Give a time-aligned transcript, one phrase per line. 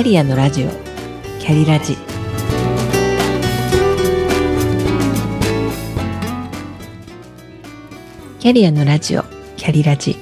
[0.00, 0.70] ャリアのラジオ。
[1.40, 1.94] キャリラジ。
[8.38, 9.24] キャリアのラジオ。
[9.58, 10.16] キャリラジ。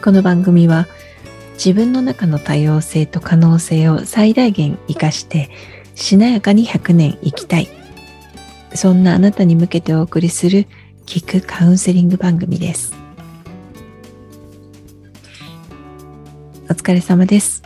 [0.00, 0.86] この番組は
[1.54, 5.50] 自分の中の多様性と可能性を最大限生かして
[5.96, 7.68] しなやかに100年生きたい。
[8.74, 10.68] そんなあなたに向けてお送りする
[11.04, 12.99] 聞くカウンセリング番組です。
[16.70, 17.64] お疲れ様です。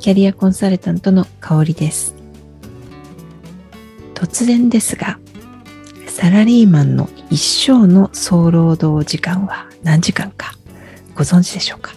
[0.00, 2.16] キャリアコンサルタントの香りです。
[4.12, 5.20] 突然ですが
[6.08, 10.54] サラリーマンの一生の総労働時間は何時間か
[11.14, 11.92] ご存知でしょうか？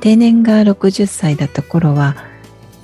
[0.00, 2.16] 定年が60歳だった頃は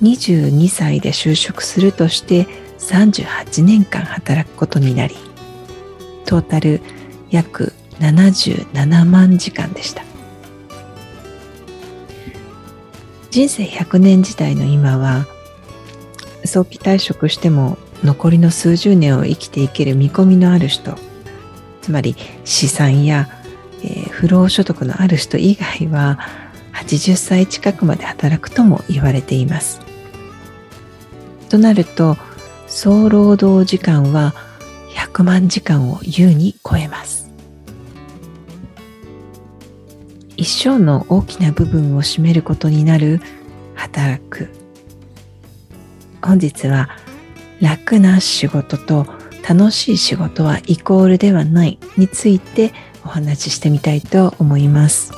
[0.03, 2.45] 22歳で就職するとして
[2.77, 5.15] 38年間働くことになり
[6.25, 6.81] トータル
[7.31, 10.03] 約77万時間でした。
[13.31, 15.25] 人生100年時代の今は
[16.45, 20.97] 早期退職しても残りの数十年を生きていける見込みのある人
[21.81, 23.29] つまり資産や、
[24.09, 26.17] 不労所得のある人以外は
[26.73, 29.81] 80歳近くまで働くとも言われています。
[31.49, 32.17] となると
[32.67, 34.33] 総労働時間は
[34.95, 37.24] 100万時間を優に超えます。
[40.37, 43.21] 一生の大きな部分を占めることになる
[43.75, 44.49] 働く
[46.21, 46.89] 本日は
[47.61, 49.05] 楽な仕事と
[49.47, 52.73] 楽しい仕事はイコールではないについて
[53.05, 55.13] お話ししてみたいと思います。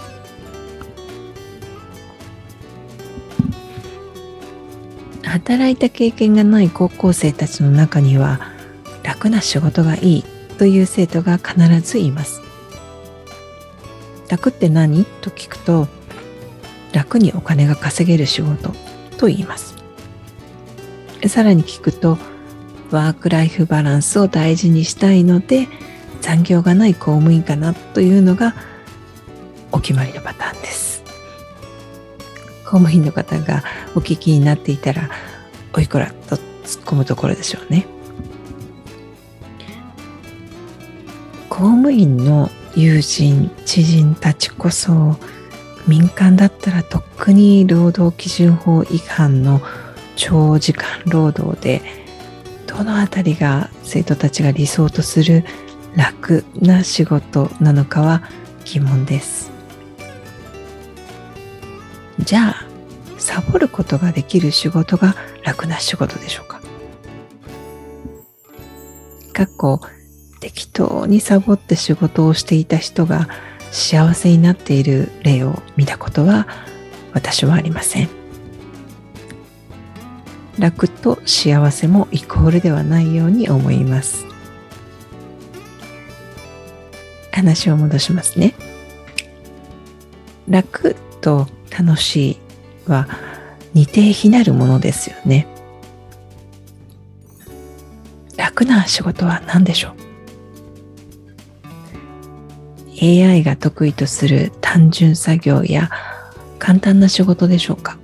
[5.23, 8.40] 働いた経験がない高校生たちの中には
[9.04, 10.23] 楽な仕事がいい
[10.58, 12.47] という生徒が必ずいます。
[14.30, 15.06] 楽って何？
[15.06, 15.88] と聞くと
[16.94, 18.73] 楽にお金が稼げる仕事
[19.17, 19.76] と言います。
[21.27, 22.17] さらに聞くと
[22.92, 25.67] ワークライフバランスを大事にしたいので
[26.21, 27.73] 残業がない公務員かな？
[27.73, 28.55] というのが
[29.71, 31.04] お決まりのパターンです。
[32.66, 33.64] 公務員の方が
[33.95, 35.10] お聞きになっていたら
[35.73, 37.86] おいくらと突っ込むところでしょうね。
[41.49, 45.17] 公務員の友人知人たちこそ
[45.88, 49.61] 民間だったらとっくに労働基準法違反の
[50.15, 51.82] 長時間労働で
[52.67, 55.43] どのあたりが生徒たちが理想とする
[55.95, 58.21] 楽な仕事なのかは
[58.64, 59.49] 疑問です。
[62.20, 62.67] じゃあ
[63.17, 66.61] サボることができる仕事が楽な仕事でしょうか？
[69.33, 69.82] かっこ
[70.39, 73.27] 適当にサボって仕事をしていた人が
[73.71, 76.48] 幸せになっている例を見たことは
[77.14, 78.09] 私はありません。
[80.59, 84.25] 楽と幸せもイコールではないように思います。
[87.31, 88.55] 話を戻しますね。
[90.49, 92.37] 楽と楽しい
[92.89, 93.08] は
[93.73, 95.45] 似て非なるものですよね。
[98.36, 100.07] 楽な仕事は何でしょう？
[103.02, 105.90] ?AI が得意とする単純作業や
[106.60, 107.98] 簡単な仕事でしょうか？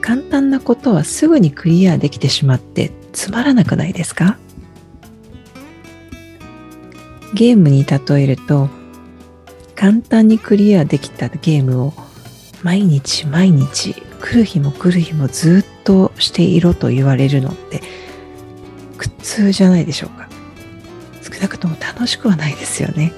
[0.00, 4.38] 簡単なことはすぐにクリアできてしまってつまらなくないですか？
[7.34, 8.68] ゲームに例えると
[9.76, 11.92] 簡単にクリアできたゲームを
[12.62, 17.80] 毎日毎日来る日も来る日もずっとしていろと言われるのって
[18.98, 20.19] 苦痛じゃないでしょうか？
[21.32, 23.12] 少なくとも楽しくはないですよね。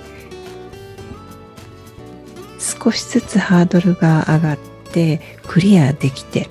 [2.58, 4.58] 少しずつハードルが上がっ
[4.92, 6.48] てクリアできて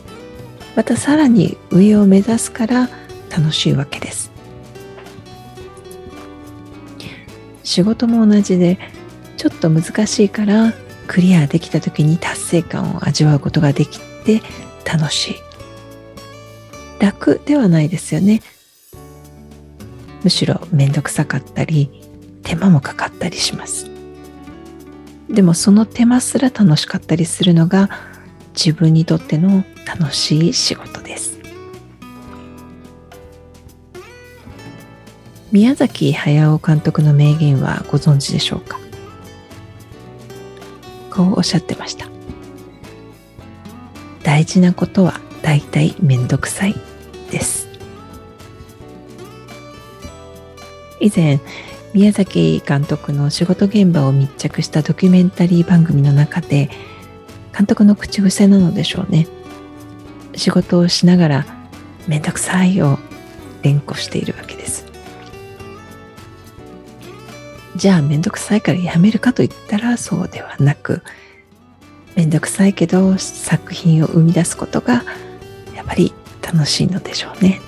[0.76, 2.90] またさらに上を目指すから
[3.30, 4.32] 楽しいわけです。
[7.64, 8.78] 仕事も同じで
[9.38, 10.74] ちょっと難しいから
[11.08, 14.42] クリアできた時に達成感を味わうことができて
[14.86, 15.36] 楽しい。
[17.00, 18.42] 楽ではないですよね。
[20.24, 21.90] むしろめんどくさかったり
[22.44, 23.90] 手間もかかったりします。
[25.30, 27.90] でもその手間すら楽しかったりするのが
[28.54, 31.40] 自分にとっての楽しい仕事です。
[35.52, 38.80] 宮崎駿監督の名言はご存知でしょうか？
[41.10, 42.08] こうおっしゃってました。
[44.24, 46.76] 大事なことはだいたいめんどくさい
[47.32, 47.68] です。
[51.02, 51.40] 以前
[51.94, 56.70] 宮崎監督の仕事現場を密着したドキュメンタリー番組の中で
[57.58, 59.28] 監督の口癖なのでしょうね。
[60.36, 61.46] 仕事をしながら
[62.08, 62.98] めんどくさいを
[63.62, 64.86] 連呼しているわけです。
[67.76, 71.02] じゃあめんどくさいからやめるかといったらそうではなく
[72.16, 75.04] めんどくさいけど作品を生み出すことが
[75.76, 77.60] やっぱり楽しいのでしょうね。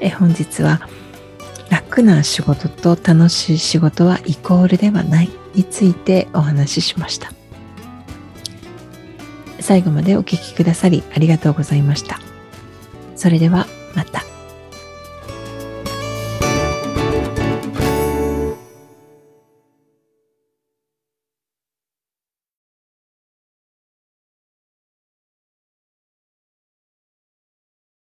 [0.00, 0.80] え本日は
[1.70, 7.32] 楽な仕事と楽しい仕事はイコールではないについてお話ししました。
[9.60, 12.18] 最後までお聴きくださりありがとうございました。
[13.14, 14.29] それではまた。